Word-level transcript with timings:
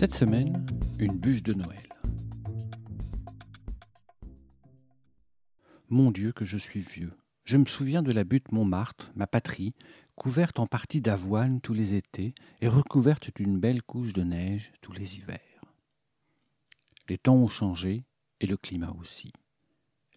Cette 0.00 0.14
semaine, 0.14 0.64
une 0.98 1.18
bûche 1.18 1.42
de 1.42 1.52
Noël. 1.52 1.86
Mon 5.90 6.10
Dieu, 6.10 6.32
que 6.32 6.46
je 6.46 6.56
suis 6.56 6.80
vieux. 6.80 7.12
Je 7.44 7.58
me 7.58 7.66
souviens 7.66 8.02
de 8.02 8.10
la 8.10 8.24
butte 8.24 8.50
Montmartre, 8.50 9.12
ma 9.14 9.26
patrie, 9.26 9.74
couverte 10.14 10.58
en 10.58 10.66
partie 10.66 11.02
d'avoine 11.02 11.60
tous 11.60 11.74
les 11.74 11.94
étés 11.94 12.34
et 12.62 12.68
recouverte 12.68 13.30
d'une 13.36 13.60
belle 13.60 13.82
couche 13.82 14.14
de 14.14 14.22
neige 14.22 14.72
tous 14.80 14.92
les 14.94 15.18
hivers. 15.18 15.66
Les 17.10 17.18
temps 17.18 17.36
ont 17.36 17.48
changé 17.48 18.06
et 18.40 18.46
le 18.46 18.56
climat 18.56 18.96
aussi. 18.98 19.34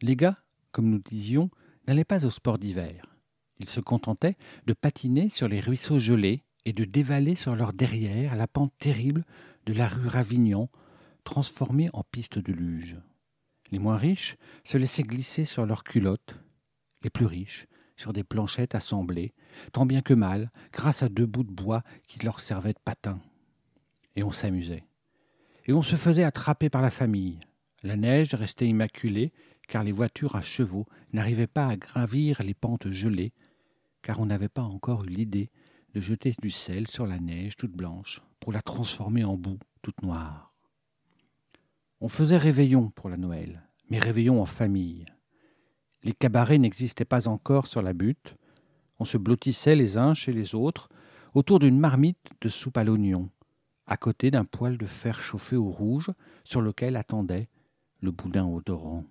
Les 0.01 0.15
gars, 0.15 0.37
comme 0.71 0.89
nous 0.89 0.99
disions, 0.99 1.49
n'allaient 1.87 2.05
pas 2.05 2.25
au 2.25 2.29
sport 2.29 2.57
d'hiver. 2.57 3.17
Ils 3.59 3.67
se 3.67 3.81
contentaient 3.81 4.37
de 4.65 4.71
patiner 4.71 5.27
sur 5.27 5.49
les 5.49 5.59
ruisseaux 5.59 5.99
gelés 5.99 6.45
et 6.63 6.71
de 6.71 6.85
dévaler 6.85 7.35
sur 7.35 7.53
leur 7.57 7.73
derrière 7.73 8.37
la 8.37 8.47
pente 8.47 8.71
terrible 8.79 9.25
de 9.65 9.73
la 9.73 9.87
rue 9.87 10.07
Ravignan, 10.07 10.69
transformée 11.23 11.89
en 11.93 12.03
piste 12.03 12.39
de 12.39 12.51
luge. 12.51 12.97
Les 13.71 13.79
moins 13.79 13.97
riches 13.97 14.37
se 14.63 14.77
laissaient 14.77 15.03
glisser 15.03 15.45
sur 15.45 15.65
leurs 15.65 15.83
culottes, 15.83 16.35
les 17.01 17.09
plus 17.09 17.25
riches 17.25 17.67
sur 17.95 18.13
des 18.13 18.23
planchettes 18.23 18.75
assemblées, 18.75 19.33
tant 19.71 19.85
bien 19.85 20.01
que 20.01 20.13
mal, 20.13 20.51
grâce 20.71 21.03
à 21.03 21.09
deux 21.09 21.25
bouts 21.25 21.43
de 21.43 21.51
bois 21.51 21.83
qui 22.07 22.23
leur 22.25 22.39
servaient 22.39 22.73
de 22.73 22.79
patins. 22.83 23.21
Et 24.15 24.23
on 24.23 24.31
s'amusait. 24.31 24.83
Et 25.65 25.73
on 25.73 25.81
se 25.81 25.95
faisait 25.95 26.23
attraper 26.23 26.69
par 26.69 26.81
la 26.81 26.89
famille. 26.89 27.39
La 27.83 27.95
neige 27.95 28.33
restait 28.33 28.67
immaculée, 28.67 29.31
car 29.67 29.83
les 29.83 29.91
voitures 29.91 30.35
à 30.35 30.41
chevaux 30.41 30.85
n'arrivaient 31.13 31.47
pas 31.47 31.67
à 31.67 31.77
gravir 31.77 32.41
les 32.43 32.53
pentes 32.53 32.89
gelées, 32.89 33.33
car 34.01 34.19
on 34.19 34.25
n'avait 34.25 34.49
pas 34.49 34.63
encore 34.63 35.05
eu 35.05 35.09
l'idée 35.09 35.49
de 35.93 35.99
jeter 35.99 36.33
du 36.41 36.49
sel 36.49 36.87
sur 36.87 37.05
la 37.05 37.19
neige 37.19 37.55
toute 37.55 37.71
blanche 37.71 38.21
pour 38.39 38.51
la 38.51 38.61
transformer 38.61 39.23
en 39.23 39.37
boue 39.37 39.59
toute 39.81 40.01
noire. 40.01 40.53
On 42.01 42.07
faisait 42.07 42.37
réveillon 42.37 42.89
pour 42.89 43.09
la 43.09 43.17
Noël, 43.17 43.63
mais 43.89 43.99
réveillon 43.99 44.41
en 44.41 44.45
famille. 44.45 45.05
Les 46.03 46.13
cabarets 46.13 46.57
n'existaient 46.57 47.05
pas 47.05 47.27
encore 47.27 47.67
sur 47.67 47.81
la 47.81 47.93
butte. 47.93 48.35
On 48.99 49.05
se 49.05 49.17
blottissait 49.17 49.75
les 49.75 49.97
uns 49.97 50.13
chez 50.13 50.33
les 50.33 50.55
autres 50.55 50.89
autour 51.33 51.59
d'une 51.59 51.79
marmite 51.79 52.19
de 52.41 52.49
soupe 52.49 52.77
à 52.77 52.83
l'oignon, 52.83 53.29
à 53.87 53.97
côté 53.97 54.31
d'un 54.31 54.45
poêle 54.45 54.77
de 54.77 54.85
fer 54.85 55.21
chauffé 55.21 55.55
au 55.55 55.69
rouge 55.69 56.11
sur 56.43 56.61
lequel 56.61 56.95
attendait 56.95 57.47
le 58.01 58.11
boudin 58.11 58.45
odorant. 58.45 59.05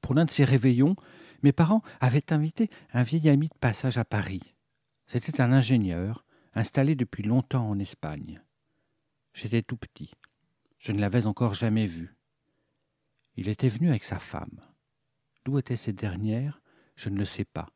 Pour 0.00 0.14
l'un 0.14 0.24
de 0.24 0.30
ces 0.30 0.44
réveillons, 0.44 0.96
mes 1.42 1.52
parents 1.52 1.82
avaient 2.00 2.32
invité 2.32 2.68
un 2.92 3.02
vieil 3.02 3.28
ami 3.28 3.48
de 3.48 3.58
passage 3.60 3.98
à 3.98 4.04
Paris. 4.04 4.54
C'était 5.08 5.40
un 5.40 5.52
ingénieur, 5.52 6.26
installé 6.52 6.94
depuis 6.94 7.22
longtemps 7.22 7.66
en 7.66 7.78
Espagne. 7.78 8.42
J'étais 9.32 9.62
tout 9.62 9.78
petit. 9.78 10.12
Je 10.76 10.92
ne 10.92 11.00
l'avais 11.00 11.26
encore 11.26 11.54
jamais 11.54 11.86
vu. 11.86 12.14
Il 13.36 13.48
était 13.48 13.70
venu 13.70 13.88
avec 13.88 14.04
sa 14.04 14.18
femme. 14.18 14.60
D'où 15.46 15.58
étaient 15.58 15.78
ces 15.78 15.94
dernières 15.94 16.60
Je 16.94 17.08
ne 17.08 17.16
le 17.16 17.24
sais 17.24 17.46
pas. 17.46 17.70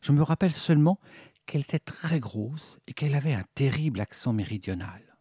Je 0.00 0.10
me 0.10 0.24
rappelle 0.24 0.54
seulement 0.54 0.98
qu'elle 1.46 1.60
était 1.60 1.78
très 1.78 2.18
grosse 2.18 2.80
et 2.88 2.94
qu'elle 2.94 3.14
avait 3.14 3.34
un 3.34 3.44
terrible 3.54 4.00
accent 4.00 4.32
méridional. 4.32 5.16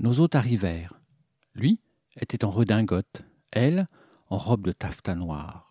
Nos 0.00 0.18
hôtes 0.18 0.34
arrivèrent. 0.34 1.00
Lui 1.54 1.78
était 2.16 2.44
en 2.44 2.50
redingote, 2.50 3.22
elle 3.52 3.86
en 4.28 4.36
robe 4.36 4.66
de 4.66 4.72
taffetas 4.72 5.14
noir. 5.14 5.70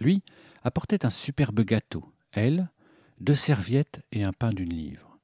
Lui 0.00 0.24
apportait 0.64 1.06
un 1.06 1.10
superbe 1.10 1.60
gâteau, 1.60 2.12
elle 2.32 2.72
deux 3.20 3.34
serviettes 3.34 4.02
et 4.12 4.24
un 4.24 4.32
pain 4.32 4.52
d'une 4.52 4.72
livre. 4.72 5.18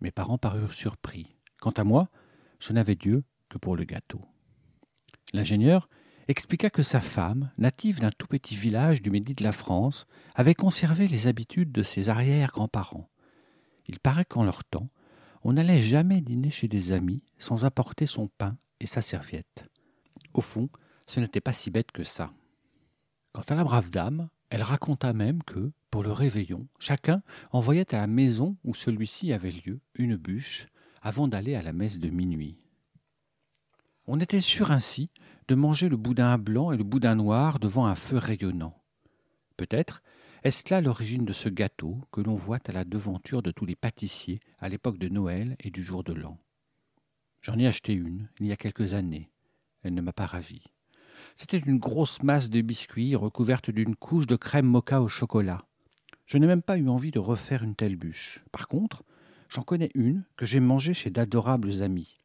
Mes 0.00 0.12
parents 0.12 0.38
parurent 0.38 0.72
surpris. 0.72 1.36
Quant 1.60 1.72
à 1.72 1.82
moi, 1.82 2.08
je 2.60 2.72
n'avais 2.72 2.94
Dieu 2.94 3.24
que 3.48 3.58
pour 3.58 3.76
le 3.76 3.84
gâteau. 3.84 4.20
L'ingénieur 5.32 5.88
expliqua 6.28 6.70
que 6.70 6.82
sa 6.82 7.00
femme, 7.00 7.50
native 7.58 8.00
d'un 8.00 8.12
tout 8.12 8.28
petit 8.28 8.54
village 8.54 9.02
du 9.02 9.10
Midi 9.10 9.34
de 9.34 9.42
la 9.42 9.52
France, 9.52 10.06
avait 10.34 10.54
conservé 10.54 11.08
les 11.08 11.26
habitudes 11.26 11.72
de 11.72 11.82
ses 11.82 12.08
arrière-grands-parents. 12.08 13.10
Il 13.86 13.98
paraît 13.98 14.24
qu'en 14.24 14.44
leur 14.44 14.64
temps, 14.64 14.88
on 15.42 15.54
n'allait 15.54 15.82
jamais 15.82 16.20
dîner 16.20 16.50
chez 16.50 16.68
des 16.68 16.92
amis 16.92 17.22
sans 17.38 17.64
apporter 17.64 18.06
son 18.06 18.28
pain 18.28 18.56
et 18.80 18.86
sa 18.86 19.02
serviette. 19.02 19.64
Au 20.32 20.40
fond, 20.40 20.68
ce 21.06 21.20
n'était 21.20 21.40
pas 21.40 21.52
si 21.52 21.70
bête 21.70 21.92
que 21.92 22.04
ça. 22.04 22.32
Quant 23.32 23.42
à 23.42 23.54
la 23.54 23.64
brave 23.64 23.90
dame, 23.90 24.28
elle 24.48 24.62
raconta 24.62 25.12
même 25.12 25.42
que, 25.42 25.72
pour 25.94 26.02
le 26.02 26.10
réveillon, 26.10 26.66
chacun 26.80 27.22
envoyait 27.52 27.94
à 27.94 28.00
la 28.00 28.08
maison 28.08 28.56
où 28.64 28.74
celui-ci 28.74 29.32
avait 29.32 29.52
lieu 29.52 29.78
une 29.94 30.16
bûche 30.16 30.66
avant 31.02 31.28
d'aller 31.28 31.54
à 31.54 31.62
la 31.62 31.72
messe 31.72 32.00
de 32.00 32.10
minuit. 32.10 32.58
On 34.08 34.18
était 34.18 34.40
sûr 34.40 34.72
ainsi 34.72 35.08
de 35.46 35.54
manger 35.54 35.88
le 35.88 35.96
boudin 35.96 36.36
blanc 36.36 36.72
et 36.72 36.76
le 36.76 36.82
boudin 36.82 37.14
noir 37.14 37.60
devant 37.60 37.86
un 37.86 37.94
feu 37.94 38.18
rayonnant. 38.18 38.76
Peut-être 39.56 40.02
est-ce 40.42 40.68
là 40.68 40.80
l'origine 40.80 41.24
de 41.24 41.32
ce 41.32 41.48
gâteau 41.48 42.00
que 42.10 42.20
l'on 42.20 42.34
voit 42.34 42.58
à 42.66 42.72
la 42.72 42.84
devanture 42.84 43.40
de 43.40 43.52
tous 43.52 43.64
les 43.64 43.76
pâtissiers 43.76 44.40
à 44.58 44.68
l'époque 44.68 44.98
de 44.98 45.08
Noël 45.08 45.54
et 45.60 45.70
du 45.70 45.84
jour 45.84 46.02
de 46.02 46.12
l'an. 46.12 46.40
J'en 47.40 47.56
ai 47.56 47.68
acheté 47.68 47.92
une 47.92 48.28
il 48.40 48.46
y 48.46 48.52
a 48.52 48.56
quelques 48.56 48.94
années. 48.94 49.30
Elle 49.84 49.94
ne 49.94 50.02
m'a 50.02 50.12
pas 50.12 50.26
ravi. 50.26 50.64
C'était 51.36 51.58
une 51.58 51.78
grosse 51.78 52.20
masse 52.24 52.50
de 52.50 52.62
biscuits 52.62 53.14
recouverte 53.14 53.70
d'une 53.70 53.94
couche 53.94 54.26
de 54.26 54.34
crème 54.34 54.66
mocha 54.66 55.00
au 55.00 55.06
chocolat. 55.06 55.64
Je 56.26 56.38
n'ai 56.38 56.46
même 56.46 56.62
pas 56.62 56.78
eu 56.78 56.88
envie 56.88 57.10
de 57.10 57.18
refaire 57.18 57.62
une 57.62 57.74
telle 57.74 57.96
bûche. 57.96 58.44
Par 58.50 58.68
contre, 58.68 59.04
j'en 59.48 59.62
connais 59.62 59.90
une 59.94 60.24
que 60.36 60.46
j'ai 60.46 60.60
mangée 60.60 60.94
chez 60.94 61.10
d'adorables 61.10 61.82
amis. 61.82 62.18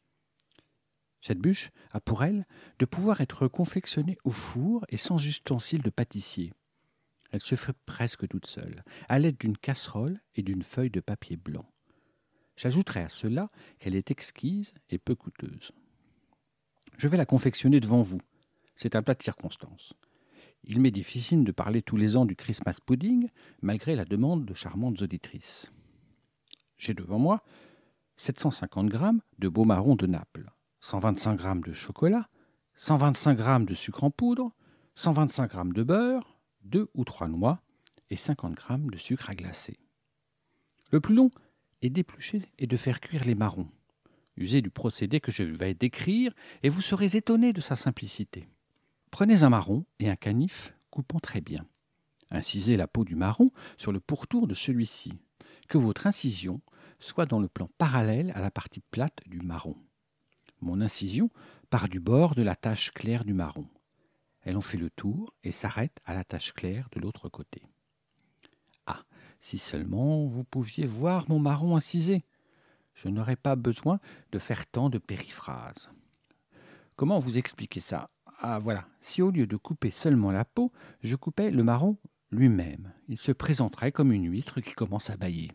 Cette 1.22 1.40
bûche 1.40 1.72
a 1.92 2.00
pour 2.00 2.24
elle 2.24 2.48
de 2.80 2.86
pouvoir 2.86 3.22
être 3.22 3.48
confectionnée 3.48 4.18
au 4.24 4.32
four 4.32 4.86
et 4.90 4.98
sans 4.98 5.24
ustensiles 5.26 5.82
de 5.82 5.90
pâtissier. 5.90 6.54
Elle 7.32 7.42
se 7.42 7.56
fait 7.56 7.76
presque 7.86 8.28
toute 8.28 8.48
seule, 8.48 8.84
à 9.08 9.20
l'aide 9.20 9.38
d'une 9.38 9.58
casserole 9.58 10.20
et 10.36 10.42
d'une 10.42 10.64
feuille 10.64 10.90
de 10.90 11.02
papier 11.02 11.36
blanc. 11.36 11.66
J'ajouterai 12.56 13.02
à 13.02 13.10
cela 13.10 13.52
qu'elle 13.80 13.96
est 13.96 14.12
exquise 14.12 14.74
et 14.90 14.98
peu 14.98 15.16
coûteuse. 15.16 15.72
Je 16.98 17.08
vais 17.08 17.18
la 17.18 17.26
confectionner 17.26 17.80
devant 17.80 18.02
vous. 18.02 18.20
C'est 18.76 18.96
un 18.96 19.04
plat 19.04 19.14
de 19.14 19.24
circonstance. 19.24 19.94
Il 20.64 20.82
m'est 20.82 20.92
difficile 20.92 21.44
de 21.44 21.52
parler 21.52 21.82
tous 21.82 21.98
les 21.98 22.16
ans 22.16 22.26
du 22.26 22.36
Christmas 22.36 22.78
pudding, 22.86 23.30
malgré 23.62 23.96
la 23.96 24.06
demande 24.06 24.46
de 24.46 24.54
charmantes 24.54 25.02
auditrices. 25.02 25.72
J'ai 26.78 26.94
devant 26.94 27.20
moi 27.20 27.44
750 28.18 28.88
grammes 28.88 29.22
de 29.40 29.48
beau 29.48 29.64
marron 29.64 29.96
de 29.96 30.06
Naples, 30.06 30.52
125 30.82 31.42
g 31.42 31.50
de 31.66 31.74
chocolat, 31.74 32.30
125 32.76 33.38
g 33.38 33.66
de 33.66 33.74
sucre 33.74 34.04
en 34.04 34.12
poudre, 34.12 34.52
125 34.96 35.52
g 35.52 35.60
de 35.74 35.84
beurre, 35.84 36.40
2 36.64 36.90
ou 36.94 37.04
3 37.06 37.28
noix 37.28 37.62
et 38.10 38.16
50 38.16 38.60
g 38.60 38.76
de 38.92 38.98
sucre 38.98 39.30
à 39.30 39.36
glacer. 39.36 39.80
Le 40.92 41.00
plus 41.00 41.16
long 41.16 41.32
est 41.82 41.90
d'éplucher 41.90 42.44
et 42.58 42.68
de 42.68 42.78
faire 42.78 43.00
cuire 43.00 43.24
les 43.24 43.36
marrons. 43.36 43.70
Usez 44.36 44.62
du 44.62 44.70
procédé 44.70 45.20
que 45.20 45.32
je 45.32 45.44
vais 45.44 45.74
décrire 45.74 46.34
et 46.64 46.70
vous 46.70 46.82
serez 46.82 47.16
étonné 47.16 47.54
de 47.54 47.62
sa 47.62 47.76
simplicité. 47.76 48.48
Prenez 49.12 49.44
un 49.44 49.50
marron 49.50 49.86
et 50.00 50.10
un 50.10 50.16
canif 50.16 50.76
coupant 50.92 51.20
très 51.20 51.42
bien. 51.42 51.66
Incisez 52.32 52.78
la 52.78 52.88
peau 52.88 53.06
du 53.06 53.16
marron 53.16 53.50
sur 53.78 53.92
le 53.92 54.00
pourtour 54.00 54.48
de 54.48 54.54
celui-ci. 54.54 55.14
Que 55.68 55.78
votre 55.78 56.08
incision 56.08 56.62
soit 57.00 57.26
dans 57.26 57.40
le 57.40 57.48
plan 57.48 57.70
parallèle 57.78 58.32
à 58.36 58.42
la 58.42 58.52
partie 58.52 58.82
plate 58.92 59.20
du 59.26 59.40
marron. 59.40 59.76
Mon 60.62 60.82
incision 60.82 61.30
part 61.70 61.88
du 61.88 62.00
bord 62.00 62.36
de 62.36 62.42
la 62.42 62.56
tache 62.56 62.92
claire 62.92 63.24
du 63.24 63.34
marron. 63.34 63.68
Elle 64.42 64.58
en 64.58 64.62
fait 64.62 64.78
le 64.78 64.90
tour 64.90 65.34
et 65.44 65.52
s'arrête 65.52 66.00
à 66.06 66.14
la 66.14 66.24
tache 66.24 66.54
claire 66.54 66.88
de 66.92 67.00
l'autre 67.00 67.30
côté. 67.30 67.64
Ah, 68.86 69.04
si 69.40 69.58
seulement 69.58 70.26
vous 70.26 70.44
pouviez 70.44 70.86
voir 70.86 71.30
mon 71.30 71.40
marron 71.40 71.76
incisé. 71.76 72.24
Je 72.94 73.08
n'aurais 73.08 73.36
pas 73.36 73.56
besoin 73.56 74.00
de 74.32 74.40
faire 74.40 74.66
tant 74.68 74.90
de 74.90 74.98
périphrases. 74.98 75.90
Comment 76.96 77.20
vous 77.20 77.38
expliquer 77.38 77.80
ça? 77.80 78.10
Ah 78.42 78.58
voilà, 78.60 78.88
si 79.02 79.22
au 79.22 79.32
lieu 79.32 79.46
de 79.46 79.58
couper 79.58 79.92
seulement 79.92 80.32
la 80.32 80.46
peau, 80.46 80.72
je 81.02 81.18
coupais 81.18 81.52
le 81.52 81.62
marron 81.62 81.98
lui-même, 82.32 82.94
il 83.10 83.18
se 83.18 83.34
présenterait 83.34 83.92
comme 83.92 84.14
une 84.14 84.32
huître 84.32 84.62
qui 84.62 84.72
commence 84.72 85.10
à 85.10 85.18
bâiller. 85.18 85.52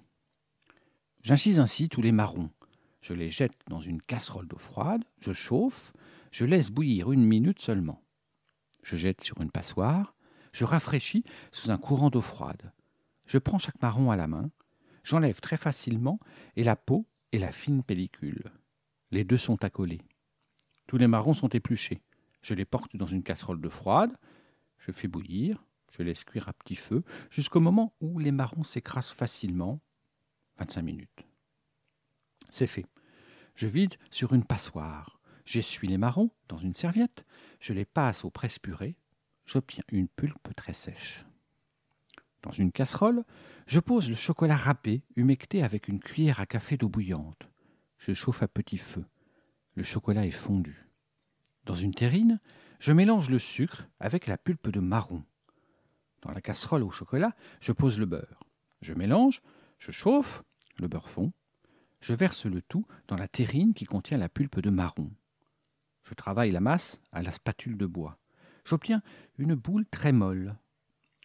J'incise 1.23 1.61
ainsi 1.61 1.89
tous 1.89 2.03
les 2.03 2.13
marrons. 2.13 2.51
Je 3.01 3.15
les 3.15 3.31
jette 3.31 3.59
dans 3.69 3.81
une 3.81 4.03
casserole 4.03 4.49
d'eau 4.49 4.59
froide, 4.59 5.03
je 5.21 5.33
chauffe, 5.33 5.95
je 6.31 6.45
laisse 6.45 6.71
bouillir 6.71 7.11
une 7.11 7.25
minute 7.25 7.61
seulement. 7.61 8.03
Je 8.83 8.97
jette 8.97 9.23
sur 9.23 9.41
une 9.41 9.51
passoire, 9.51 10.15
je 10.53 10.67
rafraîchis 10.67 11.25
sous 11.53 11.71
un 11.71 11.79
courant 11.79 12.11
d'eau 12.11 12.21
froide. 12.21 12.73
Je 13.25 13.39
prends 13.39 13.59
chaque 13.59 13.81
marron 13.81 14.11
à 14.11 14.17
la 14.17 14.27
main, 14.27 14.51
j'enlève 15.05 15.41
très 15.41 15.57
facilement 15.57 16.21
et 16.57 16.65
la 16.65 16.77
peau 16.77 17.07
et 17.33 17.39
la 17.39 17.51
fine 17.51 17.83
pellicule. 17.83 18.53
Les 19.11 19.25
deux 19.25 19.39
sont 19.39 19.65
accolés. 19.65 20.03
Tous 20.87 20.99
les 20.99 21.07
marrons 21.07 21.33
sont 21.33 21.49
épluchés. 21.49 22.03
Je 22.45 22.53
les 22.53 22.67
porte 22.67 22.95
dans 22.95 23.07
une 23.07 23.23
casserole 23.23 23.63
de 23.63 23.71
froide, 23.71 24.15
je 24.77 24.93
fais 24.93 25.09
bouillir, 25.09 25.65
je 25.97 26.03
laisse 26.03 26.25
cuire 26.25 26.47
à 26.47 26.53
petit 26.53 26.77
feu 26.77 27.03
jusqu'au 27.31 27.59
moment 27.59 27.95
où 28.03 28.19
les 28.19 28.33
marrons 28.33 28.65
s'écrasent 28.65 29.13
facilement. 29.13 29.81
25 30.59 30.83
minutes. 30.83 31.25
C'est 32.51 32.67
fait. 32.67 32.85
Je 33.55 33.67
vide 33.67 33.95
sur 34.11 34.35
une 34.35 34.45
passoire. 34.45 35.21
J'essuie 35.47 35.89
les 35.89 35.97
marrons 35.97 36.31
dans 36.49 36.59
une 36.59 36.75
serviette. 36.75 37.25
Je 37.61 37.73
les 37.73 37.87
passe 37.87 38.27
au 38.27 38.31
presse-purée. 38.31 38.95
J'obtiens 39.47 39.85
une 39.89 40.09
pulpe 40.09 40.55
très 40.55 40.75
sèche. 40.75 41.25
Dans 42.43 42.51
une 42.51 42.73
casserole, 42.73 43.25
je 43.67 43.81
pose 43.81 44.11
le 44.11 44.17
chocolat 44.17 44.57
râpé, 44.57 45.03
humecté 45.17 45.63
avec 45.63 45.89
une 45.89 45.99
cuillère 45.99 46.41
à 46.41 46.47
café 46.47 46.77
d'eau 46.77 46.91
bouillante. 46.91 47.49
Je 47.97 48.13
chauffe 48.13 48.43
à 48.43 48.49
petit 48.49 48.77
feu. 48.77 49.07
Le 49.77 49.83
chocolat 49.83 50.27
est 50.27 50.31
fondu. 50.31 50.84
Dans 51.65 51.75
une 51.75 51.95
terrine, 51.95 52.41
je 52.79 52.93
mélange 52.93 53.31
le 53.31 53.39
sucre 53.39 53.89
avec 53.99 54.27
la 54.27 54.37
pulpe 54.37 54.69
de 54.69 54.81
marron. 54.81 55.25
Dans 56.23 56.31
la 56.31 56.41
casserole 56.41 56.83
au 56.83 56.91
chocolat, 56.91 57.35
je 57.61 57.73
pose 57.73 57.99
le 57.99 58.07
beurre. 58.07 58.41
Je 58.83 58.93
mélange, 58.93 59.43
je 59.79 59.91
chauffe, 59.91 60.43
le 60.79 60.89
beurre 60.89 61.09
fond. 61.09 61.33
Je 62.01 62.13
verse 62.13 62.45
le 62.45 62.61
tout 62.61 62.87
dans 63.09 63.17
la 63.17 63.29
terrine 63.29 63.73
qui 63.73 63.87
contient 63.87 64.19
la 64.19 64.29
pulpe 64.29 64.61
de 64.61 64.69
marron. 64.71 65.11
Je 66.03 66.13
travaille 66.13 66.51
la 66.51 66.61
masse 66.61 67.01
à 67.13 67.23
la 67.23 67.33
spatule 67.33 67.79
de 67.79 67.87
bois. 67.87 68.19
J'obtiens 68.67 69.03
une 69.39 69.55
boule 69.55 69.87
très 69.87 70.13
molle. 70.13 70.57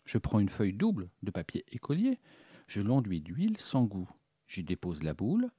Je 0.05 0.17
prends 0.17 0.39
une 0.39 0.49
feuille 0.49 0.73
double 0.73 1.09
de 1.21 1.31
papier 1.31 1.65
écolier, 1.67 2.19
je 2.67 2.81
l'enduis 2.81 3.21
d'huile 3.21 3.59
sans 3.59 3.83
goût. 3.83 4.09
J'y 4.47 4.63
dépose 4.63 5.03
la 5.03 5.13
boule. 5.13 5.49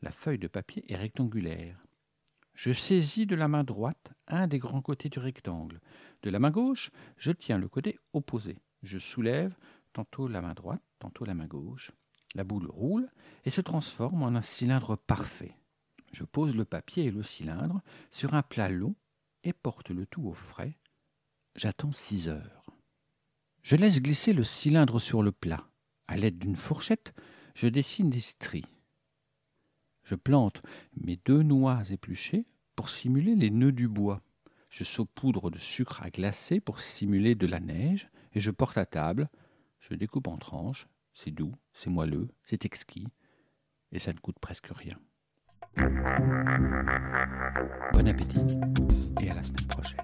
La 0.00 0.10
feuille 0.10 0.38
de 0.38 0.48
papier 0.48 0.84
est 0.90 0.96
rectangulaire. 0.96 1.83
Je 2.54 2.72
saisis 2.72 3.26
de 3.26 3.34
la 3.34 3.48
main 3.48 3.64
droite 3.64 4.12
un 4.28 4.46
des 4.46 4.58
grands 4.58 4.80
côtés 4.80 5.08
du 5.08 5.18
rectangle. 5.18 5.80
De 6.22 6.30
la 6.30 6.38
main 6.38 6.50
gauche, 6.50 6.90
je 7.16 7.32
tiens 7.32 7.58
le 7.58 7.68
côté 7.68 7.98
opposé. 8.12 8.58
Je 8.82 8.98
soulève 8.98 9.54
tantôt 9.92 10.28
la 10.28 10.40
main 10.40 10.54
droite, 10.54 10.82
tantôt 10.98 11.24
la 11.24 11.34
main 11.34 11.46
gauche. 11.46 11.92
La 12.34 12.44
boule 12.44 12.66
roule 12.66 13.08
et 13.44 13.50
se 13.50 13.60
transforme 13.60 14.22
en 14.22 14.34
un 14.34 14.42
cylindre 14.42 14.96
parfait. 14.96 15.56
Je 16.12 16.24
pose 16.24 16.54
le 16.54 16.64
papier 16.64 17.06
et 17.06 17.10
le 17.10 17.22
cylindre 17.22 17.82
sur 18.10 18.34
un 18.34 18.42
plat 18.42 18.68
long 18.68 18.94
et 19.42 19.52
porte 19.52 19.90
le 19.90 20.06
tout 20.06 20.26
au 20.26 20.32
frais. 20.32 20.78
J'attends 21.56 21.92
six 21.92 22.28
heures. 22.28 22.64
Je 23.62 23.76
laisse 23.76 24.00
glisser 24.00 24.32
le 24.32 24.44
cylindre 24.44 25.00
sur 25.00 25.22
le 25.22 25.32
plat. 25.32 25.68
À 26.06 26.16
l'aide 26.16 26.38
d'une 26.38 26.56
fourchette, 26.56 27.14
je 27.54 27.66
dessine 27.66 28.10
des 28.10 28.20
stries. 28.20 28.64
Je 30.04 30.14
plante 30.14 30.62
mes 31.00 31.18
deux 31.24 31.42
noix 31.42 31.82
épluchées 31.90 32.46
pour 32.76 32.88
simuler 32.88 33.34
les 33.34 33.50
nœuds 33.50 33.72
du 33.72 33.88
bois. 33.88 34.20
Je 34.70 34.84
saupoudre 34.84 35.50
de 35.50 35.58
sucre 35.58 36.02
à 36.02 36.10
glacer 36.10 36.60
pour 36.60 36.80
simuler 36.80 37.34
de 37.34 37.46
la 37.46 37.60
neige 37.60 38.08
et 38.34 38.40
je 38.40 38.50
porte 38.50 38.76
à 38.76 38.86
table. 38.86 39.28
Je 39.80 39.94
découpe 39.94 40.28
en 40.28 40.36
tranches. 40.36 40.86
C'est 41.14 41.30
doux, 41.30 41.54
c'est 41.72 41.90
moelleux, 41.90 42.28
c'est 42.42 42.64
exquis 42.64 43.06
et 43.92 43.98
ça 44.00 44.12
ne 44.12 44.18
coûte 44.18 44.38
presque 44.40 44.68
rien. 44.72 44.98
Bon 47.92 48.08
appétit 48.08 48.40
et 49.20 49.30
à 49.30 49.34
la 49.34 49.42
semaine 49.42 49.66
prochaine. 49.68 49.98